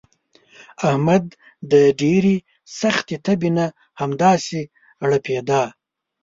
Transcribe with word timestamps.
احمد 0.87 1.25
د 1.71 1.73
ډېرې 2.01 2.35
سختې 2.79 3.15
تبې 3.25 3.49
نه 3.57 3.65
همداسې 4.01 4.61
ړپېدا. 5.09 5.63